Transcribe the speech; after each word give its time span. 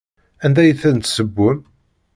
Anda 0.45 0.61
i 0.69 0.73
tent-tessewwem? 0.81 1.59